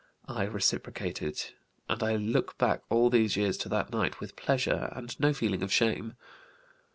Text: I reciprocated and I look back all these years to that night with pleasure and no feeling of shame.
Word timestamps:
I 0.27 0.45
reciprocated 0.45 1.51
and 1.87 2.01
I 2.01 2.15
look 2.15 2.57
back 2.57 2.81
all 2.89 3.11
these 3.11 3.37
years 3.37 3.55
to 3.57 3.69
that 3.69 3.91
night 3.91 4.19
with 4.19 4.35
pleasure 4.35 4.89
and 4.95 5.15
no 5.19 5.31
feeling 5.31 5.61
of 5.61 5.71
shame. 5.71 6.15